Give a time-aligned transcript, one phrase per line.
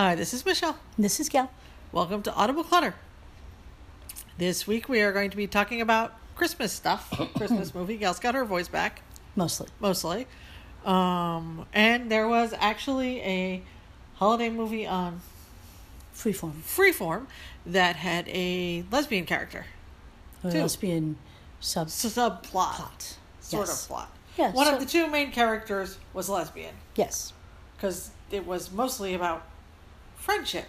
[0.00, 0.78] Hi, this is Michelle.
[0.98, 1.50] This is Gail.
[1.92, 2.94] Welcome to Audible Clutter.
[4.38, 7.98] This week we are going to be talking about Christmas stuff, Christmas movie.
[7.98, 9.02] Gail's got her voice back,
[9.36, 9.68] Mostly.
[9.78, 10.26] mostly.
[10.86, 13.62] Um, and there was actually a
[14.14, 15.20] holiday movie on
[16.14, 16.54] Freeform.
[16.62, 17.26] Freeform
[17.66, 19.66] that had a lesbian character.
[20.44, 20.62] A Two.
[20.62, 21.18] lesbian
[21.60, 22.42] sub Subplot.
[22.44, 23.16] plot.
[23.40, 23.82] Sort Yes.
[23.82, 24.10] of plot.
[24.38, 27.34] Yeah, One so- of the two main characters was lesbian Yes.
[27.76, 29.42] because it was mostly about
[30.20, 30.66] friendship.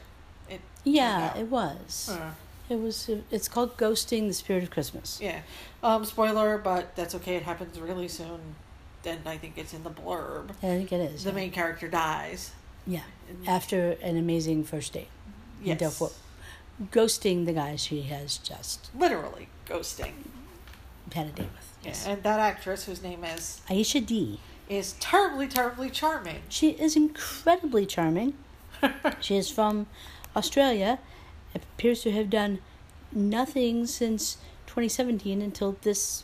[0.50, 2.10] It Yeah, it was.
[2.12, 2.32] Uh,
[2.70, 3.10] It was.
[3.30, 5.20] It's called Ghosting the Spirit of Christmas.
[5.22, 5.42] Yeah.
[5.84, 7.36] Um, spoiler, but that's okay.
[7.36, 8.56] It happens really soon.
[9.04, 10.52] Then I think it's in the blurb.
[10.64, 11.24] I think it is.
[11.24, 11.36] The yeah.
[11.36, 12.52] main character dies.
[12.88, 13.02] Yeah.
[13.48, 15.10] After an amazing first date.
[15.64, 15.80] Yes.
[15.80, 16.12] Therefore,
[16.92, 20.14] ghosting the guy she has just Literally ghosting.
[21.14, 21.68] had a date with.
[21.84, 22.04] Yes.
[22.06, 22.14] Yeah.
[22.14, 26.42] And that actress, whose name is, Aisha Dee is terribly, terribly charming.
[26.48, 28.34] She is incredibly charming.
[29.20, 29.88] She is from
[30.36, 31.00] Australia.
[31.54, 32.60] Appears to have done
[33.12, 36.24] nothing since 2017 until this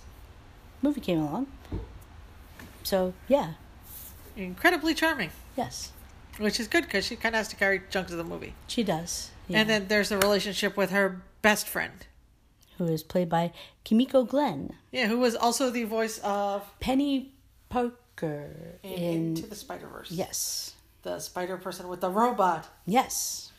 [0.82, 1.48] movie came along.
[2.84, 3.54] So, yeah,
[4.38, 5.32] Incredibly charming.
[5.58, 5.92] yes,
[6.38, 8.54] Which is good because she kind of has to carry chunks of the movie.
[8.68, 9.32] she does.
[9.48, 9.60] Yeah.
[9.62, 12.06] And then there's the relationship with her best friend.
[12.78, 13.52] Who is played by
[13.84, 14.74] Kimiko Glenn.
[14.92, 17.30] Yeah, who was also the voice of Peni
[17.70, 18.52] Parker
[18.84, 19.14] in, in.
[19.36, 20.12] Into the Spider Verse.
[20.12, 20.74] yes.
[21.08, 22.68] The spider person with the robot.
[22.86, 23.54] Yes.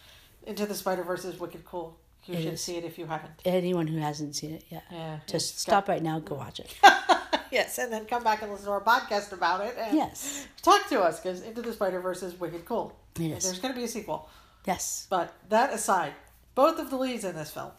[0.46, 1.98] Into the Spider Verse is wicked cool.
[2.26, 2.62] You It should is.
[2.62, 3.32] see it if you haven't.
[3.42, 4.84] Anyone who hasn't seen it yet.
[4.90, 6.74] Yeah, Just stop got- right now, go watch it.
[7.50, 10.46] yes, and then come back and listen to our podcast about it and Yes.
[10.60, 12.94] talk to us because Into the Spider Verse is wicked cool.
[13.18, 13.44] It is.
[13.44, 14.28] There's going to be a sequel.
[14.66, 15.06] Yes.
[15.08, 16.12] But that aside,
[16.54, 17.70] both of the leads in this film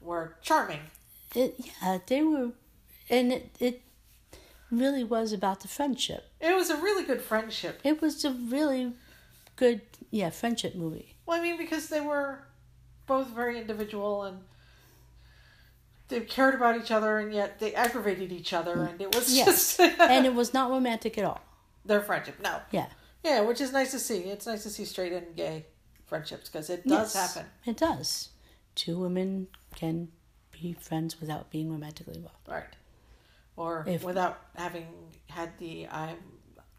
[0.00, 0.78] were charming.
[1.34, 2.50] It, yeah, they were.
[3.10, 3.82] And it, it
[4.72, 6.24] really was about the friendship.
[6.40, 7.80] It was a really good friendship.
[7.84, 8.92] It was a really
[9.56, 11.14] good, yeah, friendship movie.
[11.26, 12.40] Well, I mean, because they were
[13.06, 14.38] both very individual and
[16.08, 18.90] they cared about each other, and yet they aggravated each other, mm.
[18.90, 19.76] and it was Yes.
[19.76, 21.40] just and it was not romantic at all.
[21.84, 22.36] their friendship.
[22.42, 22.86] No, Yeah.
[23.24, 24.18] yeah, which is nice to see.
[24.24, 25.66] It's nice to see straight and gay
[26.06, 27.50] friendships because it does Yes, happen.
[27.64, 28.28] It does.
[28.74, 30.08] Two women can
[30.50, 32.46] be friends without being romantically involved.
[32.48, 32.64] Right.
[33.56, 34.86] Or If- without having
[35.28, 36.16] had the I'm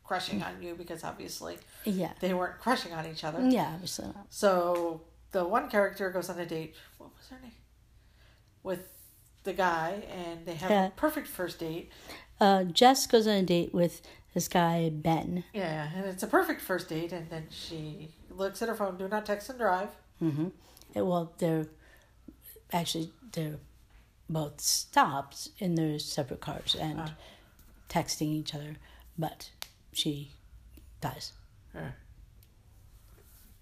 [0.04, 2.12] crushing on you because obviously Yeah.
[2.20, 3.42] they weren't crushing on each other.
[3.48, 4.26] Yeah, obviously not.
[4.30, 5.02] So
[5.32, 6.76] the one character goes on a date.
[6.98, 7.52] What was her name?
[8.64, 8.90] With
[9.44, 10.88] the guy, and they have Yeah.
[10.88, 11.92] a perfect first date.
[12.40, 14.02] Uh, Jess goes on a date with
[14.34, 15.44] this guy, Ben.
[15.54, 17.12] Yeah, and it's a perfect first date.
[17.14, 18.98] And then she looks at her phone.
[18.98, 19.90] Do not text and drive.
[20.22, 20.48] Mm-hmm.
[20.96, 21.68] well, they're
[22.72, 23.60] actually, they're
[24.30, 27.14] both stopped in their separate cars and Ah.
[27.90, 28.78] texting each other,
[29.18, 29.50] but
[29.92, 30.32] she
[31.02, 31.34] dies.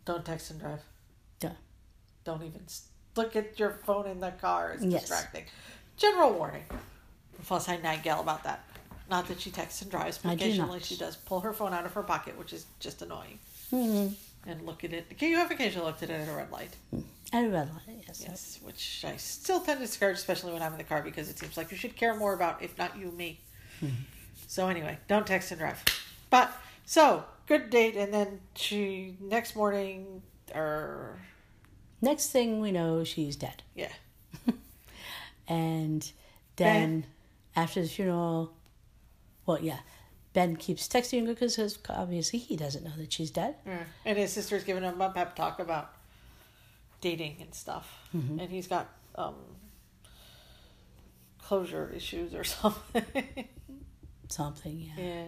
[0.05, 0.81] Don't text and drive.
[1.41, 1.53] Yeah.
[2.23, 2.65] Don't even
[3.15, 4.71] look at your phone in the car.
[4.73, 5.01] It's Yes.
[5.01, 5.45] distracting.
[5.97, 6.65] General warning.
[7.45, 8.63] Plus, I nag Gail about that.
[9.09, 10.85] Not that she texts and drives, but do occasionally not.
[10.85, 13.39] she does pull her phone out of her pocket, which is just annoying.
[13.71, 14.49] Mm-hmm.
[14.49, 15.17] And look at it.
[15.17, 16.75] Can You have occasionally looked at it at a red light.
[17.33, 17.69] I read
[18.07, 18.25] yes.
[18.27, 21.39] Yes, which I still tend to discourage, especially when I'm in the car, because it
[21.39, 23.39] seems like you should care more about, if not you, me.
[23.81, 23.95] Mm-hmm.
[24.47, 25.81] So anyway, don't text and drive.
[26.29, 26.51] But
[26.85, 30.21] so good date, and then she next morning,
[30.53, 31.19] or
[32.01, 33.63] Next thing we know, she's dead.
[33.75, 33.91] yeah,
[35.47, 36.11] And
[36.55, 37.05] then
[37.55, 38.53] after the funeral,
[39.45, 39.79] well, yeah,
[40.33, 43.55] Ben keeps texting her because obviously he doesn't know that she's dead.
[43.65, 43.83] Yeah.
[44.05, 45.93] and his sister's giving him a pep talk about
[47.01, 49.35] dating and stuff, and he's got um,
[51.39, 53.03] closure issues or something.
[54.29, 55.03] Something, yeah.
[55.03, 55.25] Yeah.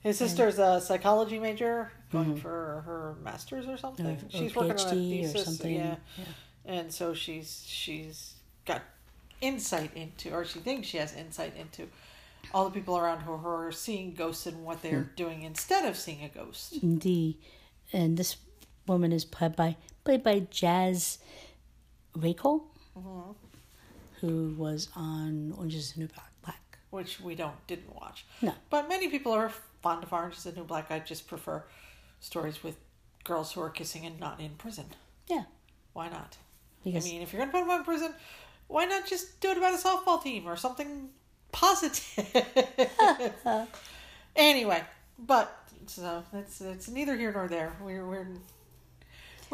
[0.00, 4.06] His sister's a psychology major, going for her master's or something.
[4.06, 5.96] Or- or she's working on a PhD or thesis, something, yeah.
[6.18, 6.24] yeah.
[6.66, 8.34] And so she's she's
[8.66, 8.82] got
[9.40, 11.88] insight into, or she thinks she has insight into,
[12.52, 15.14] all the people around her who are seeing ghosts and what they're Hmm.
[15.16, 16.74] doing instead of seeing a ghost.
[16.82, 17.36] Indeed,
[17.92, 18.36] and this
[18.86, 21.18] woman is played by played by Jazz
[22.16, 22.62] Raycole,
[22.96, 23.32] Mm-hmm.
[24.20, 26.60] who was on Orange Is the New Black.
[26.90, 28.24] Which we don't didn't watch.
[28.40, 28.54] No.
[28.70, 29.50] But many people are
[29.82, 30.90] fond of Orange is the New Black.
[30.92, 31.64] I just prefer
[32.20, 32.76] stories with
[33.24, 34.84] girls who are kissing and not in prison.
[35.26, 35.44] Yeah,
[35.92, 36.36] Why not?
[36.84, 38.12] because I mean, if you're going to put them in prison,
[38.68, 41.08] why not just do it about a softball team or something
[41.50, 42.06] positive?
[44.36, 44.82] anyway,
[45.18, 47.72] but so it's it's neither here nor there.
[47.82, 48.28] We're we're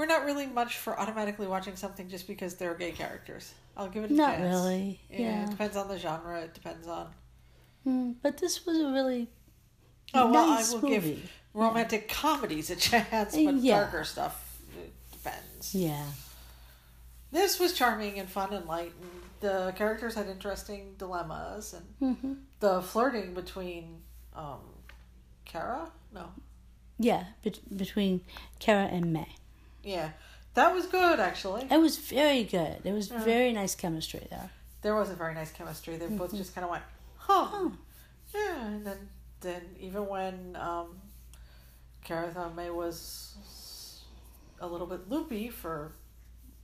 [0.01, 3.53] we're not really much for automatically watching something just because they're gay characters.
[3.77, 4.51] I'll give it a Not chance.
[4.55, 5.45] Not really, yeah.
[5.45, 6.41] It depends on the genre.
[6.41, 7.09] It depends on.
[7.87, 9.29] Mm, but this was a really
[10.15, 11.11] Oh well, I will movie.
[11.17, 13.81] give romantic comedies a chance, but Yeah.
[13.81, 14.59] darker stuff.
[15.13, 15.75] depends.
[15.75, 16.07] Yeah.
[17.31, 19.11] This was charming and fun and light, and
[19.41, 24.01] the characters had interesting dilemmas, and hmm the flirting between
[24.35, 24.61] um,
[25.45, 26.31] Kara, no,
[26.99, 28.23] Yeah, bet between
[28.61, 29.29] Kara and May.
[29.83, 30.11] Yeah,
[30.55, 31.67] that was good actually.
[31.71, 32.79] It was very good.
[32.85, 33.23] It was Yeah.
[33.25, 34.51] very nice chemistry there.
[34.83, 35.97] There was a very nice chemistry.
[35.97, 36.39] They both Mhm.
[36.39, 36.85] just kind of went,
[37.17, 37.73] huh, Oh.
[38.35, 39.09] yeah, and then
[39.41, 41.01] then even when um,
[42.05, 43.35] Kara thought May was
[44.61, 45.93] a little bit loopy for,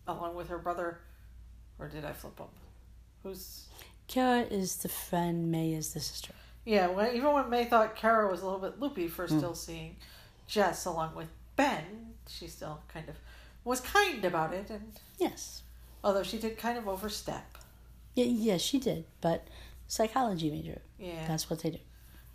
[0.06, 1.00] along with her brother,
[1.78, 2.52] or did I flip up?
[3.22, 3.64] Who's
[4.08, 6.34] Kara is the friend, May is the sister.
[6.66, 9.38] Yeah, when, even when May thought Kara was a little bit loopy for Mm.
[9.38, 9.96] still seeing
[10.46, 13.16] Jess along with Ben, she still kind of
[13.64, 15.62] was kind about it, and Yes.
[16.04, 17.58] although she did kind of overstep.
[18.14, 19.04] Yeah, yes, she did.
[19.20, 19.46] But
[19.88, 20.80] psychology major.
[20.98, 21.78] Yeah, That's what they do.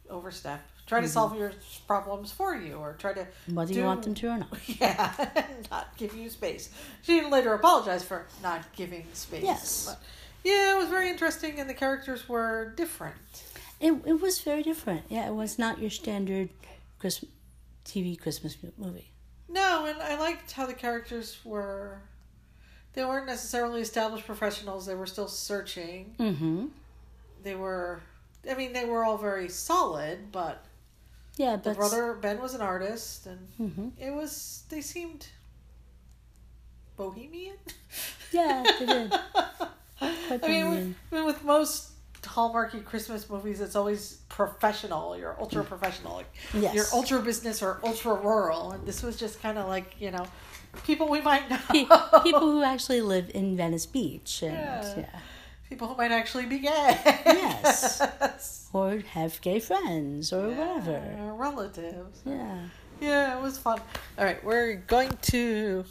[0.10, 0.60] overstep.
[0.88, 1.12] Try to Mhm.
[1.12, 1.54] solve your
[1.88, 4.58] problems for you, or try to Whether Do- you want them to or not.
[4.82, 6.70] yeah, not give you space.
[7.04, 9.44] She later apologize for not giving space.
[9.44, 9.86] Yes.
[9.86, 10.00] but
[10.44, 13.16] yeah, it was very interesting, and the characters were different.
[13.80, 15.04] It, it was very different.
[15.10, 16.50] Yeah, it was not your standard
[17.00, 17.32] Christmas,
[17.86, 19.11] TV Christmas movie.
[19.52, 22.02] No, and I liked how the characters were.
[22.94, 24.86] They weren't necessarily established professionals.
[24.86, 26.16] They were still searching.
[26.20, 26.66] Mm-hmm.
[27.44, 28.02] They were.
[28.50, 30.66] I mean, they were all very solid, but
[31.38, 34.64] Yeah, the but brother Ben was an artist, and hmm it was.
[34.70, 35.28] They seemed
[36.98, 37.58] bohemian.
[38.32, 39.14] Yeah, they did.
[40.02, 40.96] I mean, with.
[41.12, 41.91] I mean, with most
[42.24, 45.18] Hallmarky Christmas movies, it's always professional.
[45.18, 46.16] You're ultra professional.
[46.18, 46.76] Like, Yes.
[46.76, 50.26] You're ultra business or ultra rural, and this was just kind of like you know,
[50.86, 51.60] people we might know.
[52.24, 54.94] people who actually live in Venice Beach and Yeah.
[54.98, 55.20] yeah.
[55.70, 57.00] people who might actually be gay.
[57.26, 58.70] Yes.
[58.74, 60.92] or have gay friends or whatever.
[60.92, 62.22] Yeah, relatives.
[62.26, 62.60] Yeah.
[63.02, 63.80] Yeah, it was fun.
[64.18, 65.86] All right, we're going to.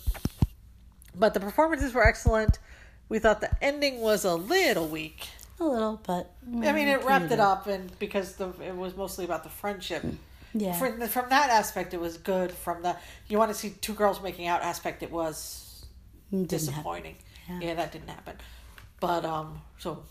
[1.18, 2.60] But the performances were excellent.
[3.08, 5.26] We thought the ending was a little weak.
[5.60, 9.24] A little, but I mean, it wrapped it up, and because the it was mostly
[9.26, 10.02] about the friendship.
[10.54, 10.72] Yeah.
[10.72, 12.50] From, from that aspect, it was good.
[12.50, 12.96] From the
[13.28, 15.84] you want to see two girls making out aspect, it was
[16.30, 17.16] Didn't disappointing.
[17.48, 17.60] Yeah.
[17.60, 18.36] Yeah, that didn't happen.
[19.00, 20.02] But um, so,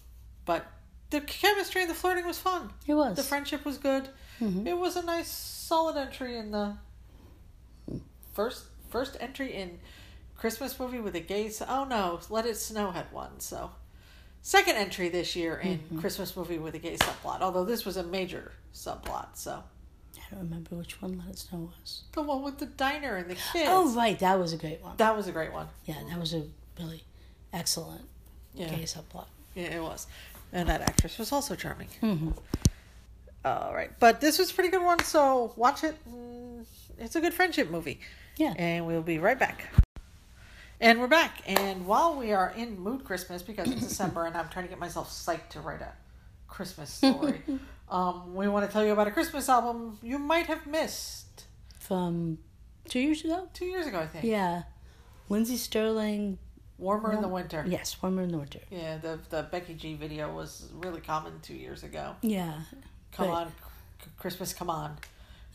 [0.46, 0.66] but
[1.10, 2.70] the chemistry and the flirting was fun.
[2.86, 3.16] It was.
[3.18, 4.08] The friendship was good.
[4.40, 4.68] Mhm.
[4.68, 6.76] It was a nice, solid entry in the
[8.34, 9.80] first first entry in
[10.38, 11.52] Christmas movie with a gay.
[11.68, 13.40] Oh no, Let It Snow had one.
[13.40, 13.72] So
[14.42, 16.00] second entry this year in Mm-hmm.
[16.00, 17.42] Christmas movie with a gay subplot.
[17.42, 19.28] Although this was a major subplot.
[19.36, 19.64] So
[20.18, 22.04] I don't remember which one Let It Snow was.
[22.14, 23.68] the one with the diner and the kids.
[23.70, 24.18] Oh, right.
[24.20, 24.98] That was a great one.
[24.98, 25.68] that was a great one.
[25.86, 26.44] Yeah, that was a
[26.80, 27.04] really
[27.54, 28.06] excellent
[28.54, 29.26] Yeah, gay subplot.
[29.56, 30.08] yeah, it was.
[30.54, 31.90] And that actress was also charming.
[32.02, 32.30] Mm-hmm.
[33.46, 35.00] All right, but this was a pretty good one.
[35.04, 35.96] So watch it.
[36.10, 36.66] Mm,
[36.98, 38.00] It's a good friendship movie.
[38.38, 38.54] Yeah.
[38.58, 39.66] And we'll be right back.
[40.82, 41.42] And we're back.
[41.46, 44.80] And while we are in mood Christmas, because it's December and I'm trying to get
[44.80, 45.92] myself psyched to write a
[46.48, 47.42] Christmas story,
[47.90, 51.46] um, we want to tell you about a Christmas album you might have missed
[51.80, 52.38] From
[52.88, 53.50] two years ago?
[53.54, 54.24] two years ago, I think.
[54.24, 54.64] Yeah.
[55.28, 56.38] Lindsey Stirling.
[56.78, 57.66] Warmer in the winter.
[57.68, 58.62] Yes, Warmer in the Winter.
[58.72, 62.16] Yeah, the the Becky G video was really common two years ago.
[62.22, 62.54] Yeah.
[63.12, 63.36] Come Right.
[63.48, 63.52] on,
[64.18, 64.96] Christmas, come on.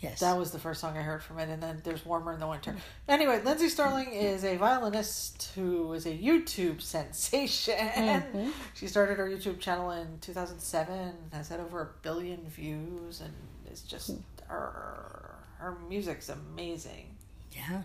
[0.04, 0.20] Yes.
[0.20, 2.46] That was the first song I heard from it, and then there's Warmer in the
[2.46, 2.76] Winter.
[3.08, 4.26] Anyway, Lindsey Stirling mm-hmm.
[4.26, 7.74] is a violinist who is a YouTube sensation.
[7.74, 8.52] Mhm.
[8.74, 13.32] She started her YouTube channel in 2007, has had over a billion views, and
[13.66, 14.18] it's just hmm.
[14.46, 17.16] her, her music's amazing.
[17.52, 17.82] yeah.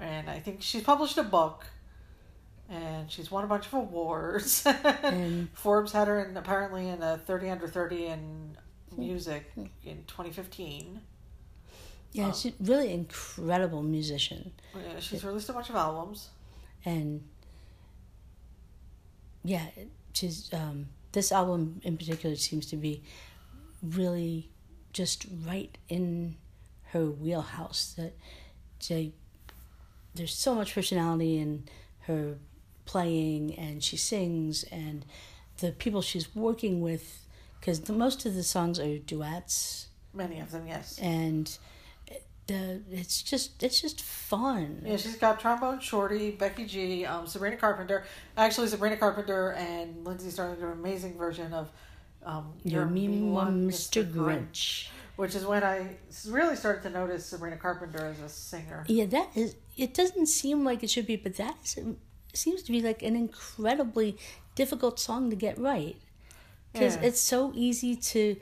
[0.00, 1.66] And I think she's published a book,
[2.70, 4.66] and she's won a bunch of awards.
[5.02, 8.56] And- Forbes had her in apparently in a 30 under 30 in
[8.90, 9.00] hmm.
[9.00, 9.66] music hmm.
[9.84, 11.02] in 2015.
[12.12, 14.52] Yeah, Um, she's a really incredible musician.
[14.74, 16.28] Yeah, she's released a bunch of albums.
[16.84, 17.22] And
[19.44, 19.66] yeah,
[20.12, 23.02] she's um, this album in particular seems to be
[23.82, 24.50] really
[24.92, 26.36] just right in
[26.92, 27.94] her wheelhouse.
[27.96, 28.12] That
[30.14, 31.64] there's so much personality in
[32.00, 32.36] her
[32.84, 35.04] playing, and she sings, and
[35.58, 37.26] the people she's working with,
[37.60, 40.98] because most of the songs are duets, Many of them, yes.
[41.00, 41.56] and
[42.46, 44.82] the it's just it's just fun.
[44.84, 48.04] Yeah, she's got Trombone Shorty, Becky G, um, Sabrina Carpenter.
[48.36, 51.70] Actually, Sabrina Carpenter and Lindsey Stirling did an amazing version of
[52.24, 54.04] um, Your mean one, Mr.
[54.10, 54.88] Grinch.
[55.16, 55.96] which is when I
[56.28, 58.84] really started to notice Sabrina Carpenter as a singer.
[58.88, 59.56] Yeah, that is.
[59.76, 61.78] It doesn't seem like it should be, but that is,
[62.34, 64.16] seems to be like an incredibly
[64.54, 65.96] difficult song to get right
[66.72, 67.02] because Yeah.
[67.02, 68.36] it's so easy to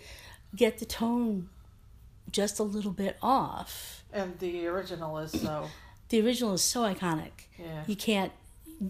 [0.57, 1.49] get the tone
[2.33, 4.05] just a little bit off.
[4.13, 5.69] And the original is so
[6.09, 7.31] the original is so iconic.
[7.59, 7.85] Yeah.
[7.87, 8.33] You can't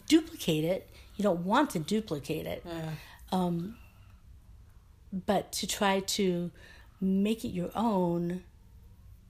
[0.09, 0.89] duplicate it.
[1.17, 2.65] You don't want to duplicate it.
[2.67, 2.91] Yeah.
[3.33, 3.77] Um,
[5.13, 6.51] but to try to
[7.01, 8.43] make it your own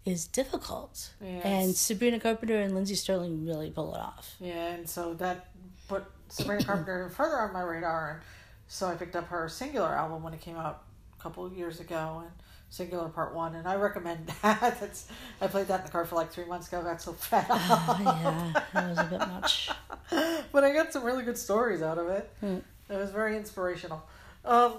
[0.05, 1.11] is difficult.
[1.23, 1.43] Yes.
[1.45, 4.37] And Sabrina Carpenter and Lindsey Stirling really pull it off.
[4.41, 5.49] Yeah, and so that
[5.89, 8.21] put Sabrina Carpenter further on my radar, and
[8.69, 10.85] so I picked up her Singular album when it came out
[11.19, 12.31] a couple of years ago, and
[12.71, 14.79] Singular Part One, and I recommend that.
[14.81, 15.07] That's
[15.41, 16.83] I played that in the car for like three months ago.
[16.83, 19.71] Got so fed up, Oh, yeah, that was a bit much.
[20.53, 22.31] but I got some really good stories out of it.
[22.41, 22.59] Hmm.
[22.89, 24.03] It was very inspirational.
[24.45, 24.75] Um,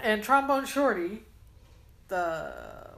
[0.00, 1.22] and Trombone Shorty,
[2.08, 2.52] the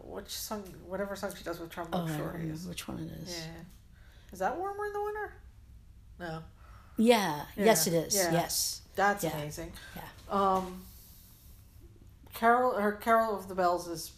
[0.05, 2.67] which song, whatever song she does with Oh, Trombone I don't Shorty is.
[2.67, 3.39] which one it is.
[3.39, 5.33] Yeah, is that warmer in the winter?
[6.19, 6.39] No.
[6.97, 7.43] Yeah.
[7.57, 8.15] Yes, it is.
[8.17, 8.33] Yeah.
[8.33, 8.83] Yes.
[8.95, 9.37] That's Yeah.
[9.37, 9.73] amazing.
[9.97, 10.03] Yeah.
[10.29, 10.83] Um,
[12.35, 14.13] Carol, her Carol of the Bells is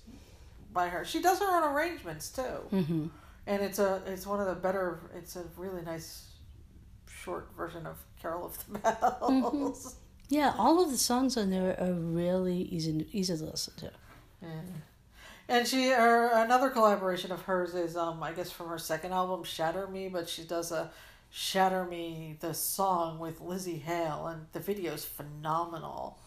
[0.73, 1.05] by her.
[1.05, 2.43] She does her own arrangements too,
[2.73, 3.07] Mm-hmm.
[3.47, 5.01] and it's a it's one of the better.
[5.17, 6.27] It's a really nice
[7.09, 9.97] short version of Carol of the Bells.
[10.29, 13.91] Yeah, all of the songs on there are really easy easy to listen to.
[14.43, 14.49] Yeah.
[15.49, 19.45] And she her another collaboration of hers is um I guess from her second album
[19.45, 20.91] Shatter Me, but she does a
[21.31, 26.19] Shatter Me the song with Lzzy Hale and the video's phenomenal.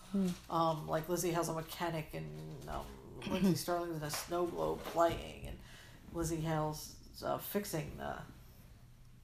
[0.50, 2.26] Um like Lzzy has a mechanic and
[2.70, 2.86] um
[3.32, 5.58] Lindsey Stirling's in a snow globe playing and
[6.16, 6.94] Lzzy Hale's
[7.26, 8.14] uh, fixing the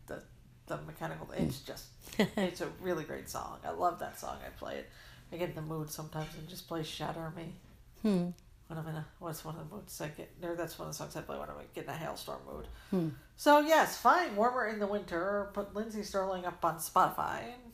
[0.07, 0.21] the
[0.67, 1.86] the mechanical it's just
[2.38, 3.60] it's a really great song.
[3.65, 4.38] I love that song.
[4.45, 4.89] I play it.
[5.31, 7.53] I get in the mood sometimes and just play Shatter Me
[8.01, 8.29] Hmm.
[8.67, 10.93] when I'm in a what's one of the moods I get or that's one of
[10.93, 12.67] the songs I play when I'm getting a hailstorm mood.
[12.89, 13.10] Hmm.
[13.38, 15.50] So yes, fine, warmer in the winter.
[15.53, 17.71] Put Lindsey Stirling up on Spotify and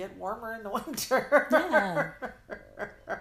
[0.00, 1.46] get warmer in the winter.
[1.50, 3.16] Yeah.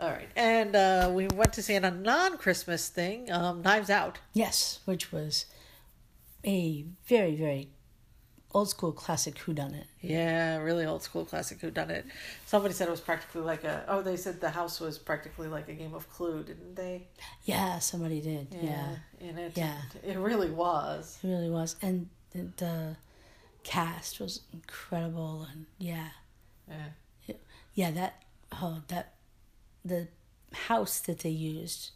[0.00, 4.18] All right, and uh, we went to see a non-Christmas thing, um, Knives Out.
[4.32, 5.44] Yes, which was
[6.44, 7.68] a very very
[8.52, 9.84] old school classic whodunit.
[10.00, 12.06] Yeah, really old school classic Who Done It.
[12.46, 13.84] Somebody said it was practically like a.
[13.88, 17.06] Oh, they said the house was practically like a game of Clue, didn't they?
[17.44, 18.48] Yeah, somebody did.
[18.58, 19.76] Yeah, and it Yeah.
[20.02, 21.18] it really was.
[21.22, 22.96] it really was, and the
[23.62, 26.08] cast was incredible, and yeah,
[26.68, 27.34] Yeah.
[27.74, 28.22] yeah that
[28.60, 29.14] oh that
[29.84, 30.08] the
[30.52, 31.90] house that they used,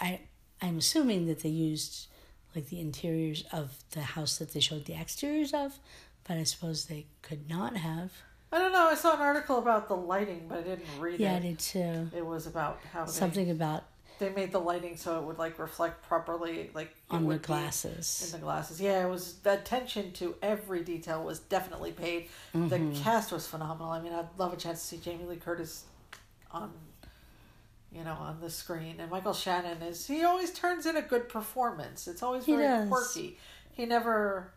[0.00, 0.20] I
[0.62, 2.06] I'm assuming that they used
[2.54, 5.78] like the interiors of the house that they showed the exteriors of,
[6.26, 8.12] but I suppose they could not have.
[8.52, 8.86] I don't know.
[8.86, 11.40] I saw an article about the lighting, but I didn't read Yeah, I it.
[11.42, 12.10] did too.
[12.16, 13.82] It was about how Something about
[14.18, 18.22] they, made the lighting so it would like reflect properly, like on the glasses.
[18.32, 18.80] in the glasses.
[18.80, 22.28] Yeah, it was the attention to every detail was definitely paid.
[22.54, 22.68] Mm-hmm.
[22.92, 23.90] The cast was phenomenal.
[23.92, 25.84] I mean, I'd love a chance to see Jamie Lee Curtis
[26.50, 26.72] on,
[27.92, 28.96] you know, on the screen.
[29.00, 32.06] And Michael Shannon is he always turns in a good performance.
[32.08, 32.88] It's always He very does.
[32.88, 33.38] quirky.
[33.72, 34.52] He never.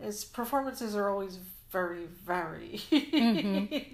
[0.00, 1.38] His performances are always
[1.70, 2.80] very varied.
[2.90, 3.93] Mm-hmm.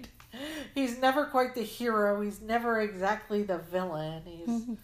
[1.15, 2.21] Never quite the hero.
[2.21, 4.21] He's never exactly the villain.
[4.25, 4.77] He's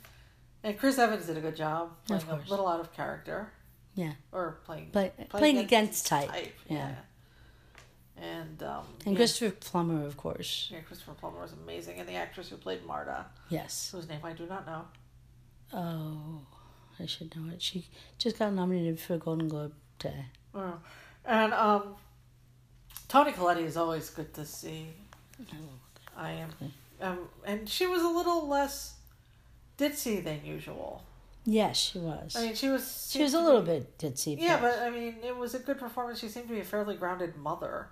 [0.63, 3.53] and Chris Evans did a good job playing Of a little out of character
[3.95, 6.29] Yeah, or playing Play- playing against type,
[6.67, 6.95] yeah.
[8.17, 10.69] And um, and yeah, Christopher Plummer, of course.
[10.71, 13.91] yeah, Christopher Plummer was amazing, and the actress who played Marta, Yes.
[13.93, 14.81] whose name I do not know.
[15.73, 16.41] Oh,
[16.99, 17.61] I should know it.
[17.61, 20.25] She just got nominated for a Golden Globe today.
[20.53, 20.73] Oh.
[21.23, 21.95] And um,
[23.07, 24.87] Toni Collette is always good to see.
[26.17, 26.49] I am,
[27.01, 28.95] um, and she was a little less
[29.77, 31.03] ditzy than usual.
[31.45, 32.35] Yes, she was.
[32.35, 33.09] I mean, she was.
[33.11, 34.35] she was a little bit ditzy.
[34.39, 36.19] Yeah, but I mean, it was a good performance.
[36.19, 37.87] She seemed to be a fairly grounded mother.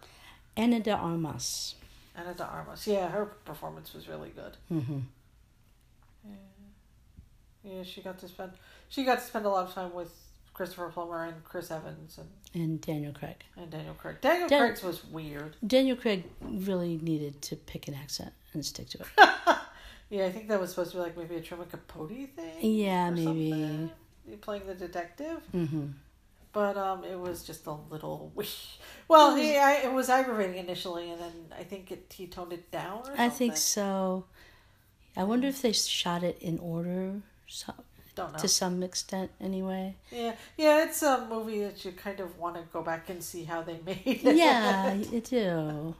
[0.57, 1.75] Ana de Armas.
[2.17, 2.87] Ana de Armas.
[2.87, 4.57] Yeah, her performance was really good.
[4.69, 4.99] hmm
[7.63, 8.51] Yeah, she got to spend
[8.89, 10.11] she got to spend a lot of time with
[10.53, 13.35] Christopher Plummer and Chris Evans and, And Daniel Craig.
[13.57, 14.15] and Daniel Craig.
[14.21, 15.55] Daniel Dan- Craig's was weird.
[15.67, 19.07] Daniel Craig really needed to pick an accent and stick to it.
[20.09, 22.53] Yeah, I think that was supposed to be like maybe a Truman Capote thing.
[22.61, 23.49] Yeah, maybe.
[23.49, 23.91] something.
[24.41, 25.87] Playing the detective, hmm
[26.53, 28.31] but um, it was just a little.
[28.35, 28.47] wee-
[29.09, 32.71] Well, he I, it was aggravating initially, and then I think it he toned it
[32.71, 32.99] down.
[33.09, 34.25] Or I think so.
[35.17, 37.73] I wonder if they shot it in order so,
[38.15, 38.39] Don't know.
[38.39, 39.95] to some extent, anyway.
[40.11, 43.43] Yeah, yeah, it's a movie that you kind of want to go back and see
[43.43, 44.35] how they made it.
[44.35, 45.95] Yeah, you do.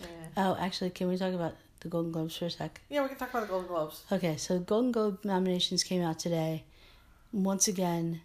[0.00, 0.06] yeah.
[0.36, 2.80] Oh, actually, can we talk about the Golden Globes for a sec?
[2.90, 4.02] Yeah, we can talk about the Golden Globes.
[4.12, 6.64] Okay, so Golden Globe nominations came out today.
[7.32, 8.20] Once again,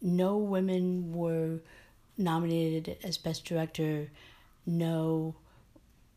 [0.00, 1.58] no women were
[2.16, 4.10] nominated as Best Director.
[4.66, 5.34] No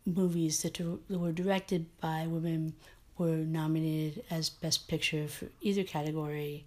[0.06, 2.74] movies that were directed by women
[3.24, 6.65] were nominated as Best Picture for either category.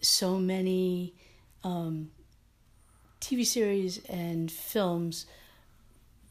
[0.00, 1.14] so many
[1.64, 2.10] um,
[3.20, 5.26] TV series and films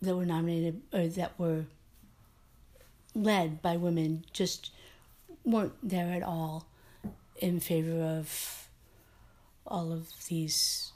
[0.01, 1.65] that were nominated or that were
[3.15, 4.71] led by women just
[5.45, 6.65] weren't there at all
[7.37, 8.67] in favor of
[9.65, 10.91] all of these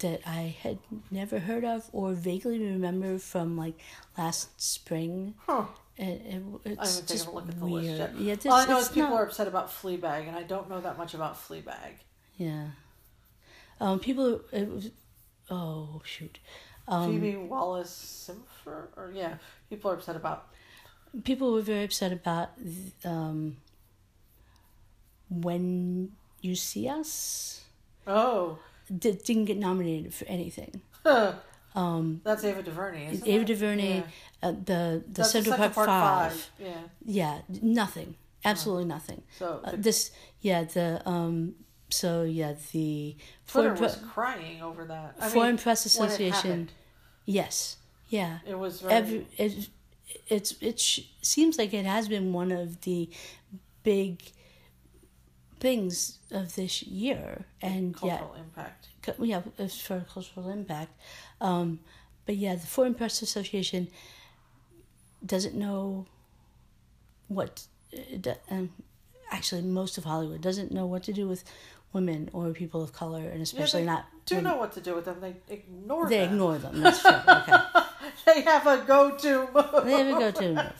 [0.00, 0.78] that I had
[1.10, 3.78] never heard of or vaguely remember from like
[4.18, 5.34] last spring.
[5.46, 5.64] Huh.
[5.96, 7.84] It, it, it's haven't just taken a look at the weird.
[7.84, 8.14] list yet.
[8.18, 10.68] Yeah, it's, All I know is people not- are upset about Fleabag, and I don't
[10.70, 11.92] know that much about Fleabag.
[12.36, 12.68] Yeah.
[13.80, 14.40] Um, people.
[14.52, 14.90] It was.
[15.50, 16.38] Oh shoot.
[16.88, 19.34] Um, Phoebe Wallace Simpson, or yeah,
[19.68, 20.48] people are upset about.
[21.24, 22.50] people were very upset about
[23.04, 23.56] um,
[25.28, 27.62] when you see us.
[28.06, 28.58] Oh,
[28.98, 30.80] D- didn't get nominated for anything.
[31.74, 33.46] Um, that's Ava DuVernay, isn't Ava it?
[33.46, 34.02] DuVernay, Yeah.
[34.42, 36.50] uh, the the That's Central Park, Five.
[36.58, 36.74] Yeah.
[37.04, 38.16] Yeah, nothing.
[38.44, 39.22] Absolutely nothing.
[39.38, 41.54] So Uh, this, yeah, the um,
[41.90, 43.16] so yeah, the
[43.46, 45.14] Twitter Foreign, was Pre- crying over that.
[45.20, 46.70] I Foreign mean, Press Association.
[47.26, 47.76] Yes,
[48.08, 48.38] yeah.
[48.46, 48.94] It was very.
[48.94, 49.68] Every, it,
[50.26, 53.08] it's it sh- seems like it has been one of the
[53.84, 54.22] big
[55.60, 58.88] things of this year, and yeah, cultural impact.
[59.02, 60.92] cu- yeah, it's for cultural impact.
[61.40, 61.80] Um,
[62.26, 63.88] but yeah, the Foreign Press Association
[65.24, 66.06] doesn't know
[67.28, 67.66] what.
[67.92, 68.70] it Um,
[69.30, 71.44] actually, most of Hollywood doesn't know what to do with
[71.92, 74.06] women or people of color, and Yeah, especially they not.
[74.26, 74.52] do women.
[74.52, 75.20] know what to do with them.
[75.20, 76.32] They ignore They them.
[76.32, 76.80] ignore them.
[76.80, 77.10] That's true.
[77.12, 77.52] Okay.
[78.26, 79.84] They have a go-to move.
[79.84, 80.72] They have a go-to move.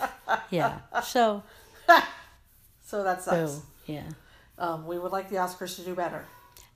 [0.51, 0.79] Yeah.
[1.03, 1.43] So,
[2.83, 3.53] So that sucks.
[3.57, 3.63] boo.
[3.87, 4.03] Yeah.
[4.61, 6.27] Um, we would like the Oscars to do better.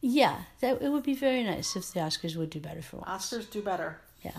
[0.01, 3.31] Yeah, that it would be very nice if the Oscars would do better for once.
[3.31, 4.01] Oscars do better.
[4.25, 4.39] Yeah.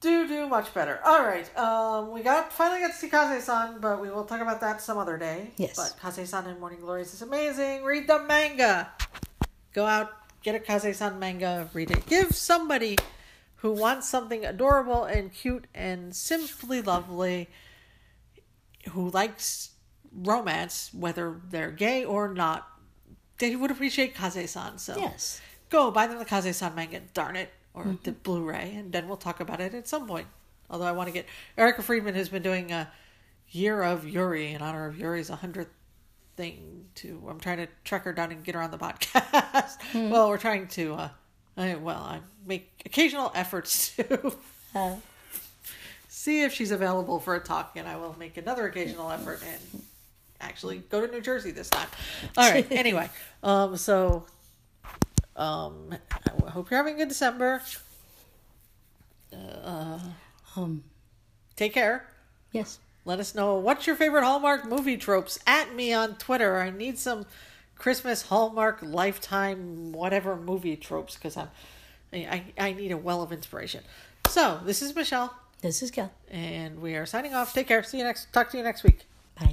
[0.00, 1.00] Do do much better.
[1.04, 1.48] All right.
[1.56, 4.98] Um, we got finally got to see Kase-san, but we will talk about that some
[4.98, 5.50] other day.
[5.56, 5.76] Yes.
[5.76, 7.84] But Kase-san in Morning Glories is amazing.
[7.84, 8.90] Read the manga.
[9.72, 12.06] Go out, get a Kase-san manga, read it.
[12.06, 12.96] Give somebody
[13.56, 17.48] who wants something adorable and cute and simply lovely,
[18.90, 19.70] who likes
[20.22, 22.66] romance, whether they're gay or not,
[23.38, 24.78] they would appreciate Kase-san.
[24.78, 25.40] So Yes.
[25.70, 29.40] go buy them the Kase-san manga, darn it, or the Blu-ray, and then we'll talk
[29.40, 30.26] about it at some point.
[30.70, 31.26] Although I want to get
[31.56, 32.90] Erica Friedman has been doing a
[33.50, 35.68] year of Yuri in honor of Yuri's 100th
[36.36, 36.86] thing.
[36.96, 39.78] To I'm trying to track her down and get her on the podcast.
[40.10, 40.94] Well, we're trying to.
[40.94, 41.08] Uh,
[41.56, 44.34] I, well, I make occasional efforts to
[44.74, 44.96] Uh,
[46.08, 49.82] see if she's available for a talk, and I will make another occasional effort and
[50.48, 51.88] actually go to New Jersey this time.
[52.36, 52.66] All right.
[52.72, 53.08] anyway,
[53.42, 54.24] um, so
[55.36, 55.94] um,
[56.46, 57.62] I hope you're having a good December.
[59.32, 59.98] Uh,
[60.56, 60.82] um.
[61.56, 62.06] take care.
[62.52, 62.78] Yes.
[63.04, 65.38] Let us know what's your favorite Hallmark movie tropes.
[65.46, 66.58] At me on Twitter.
[66.60, 67.26] I need some
[67.76, 71.48] Christmas Hallmark Lifetime whatever movie tropes because I'm
[72.12, 73.82] I, I I need a well of inspiration.
[74.28, 76.12] So this is Michelle, This is Gail.
[76.30, 77.54] and we are signing off.
[77.54, 77.82] Take care.
[77.82, 78.32] See you next.
[78.32, 79.06] Talk to you next week.